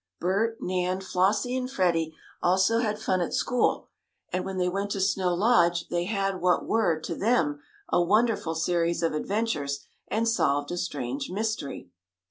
Bert, 0.19 0.57
Nan, 0.59 0.99
Flossie 1.01 1.55
and 1.55 1.69
Freddie 1.69 2.15
also 2.41 2.79
had 2.79 2.97
fun 2.97 3.21
at 3.21 3.35
school, 3.35 3.87
and 4.33 4.43
when 4.43 4.57
they 4.57 4.67
went 4.67 4.89
to 4.93 4.99
Snow 4.99 5.31
Lodge 5.35 5.89
they 5.89 6.05
had 6.05 6.41
what 6.41 6.65
were, 6.65 6.99
to 6.99 7.13
them, 7.13 7.61
a 7.89 8.01
wonderful 8.01 8.55
series 8.55 9.03
of 9.03 9.13
adventures, 9.13 9.85
and 10.07 10.27
solved 10.27 10.71
a 10.71 10.77
strange 10.77 11.29
mystery. 11.29 11.91